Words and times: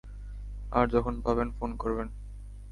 আর 0.71 0.85
যখন 0.87 1.13
পাবেন, 1.21 1.47
ফোন 1.51 1.71
করবেন। 1.77 2.07